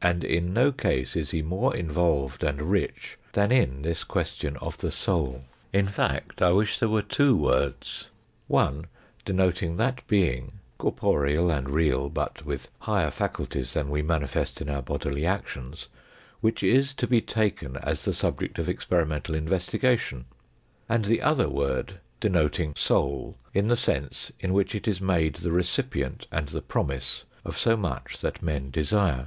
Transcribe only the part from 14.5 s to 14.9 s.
in our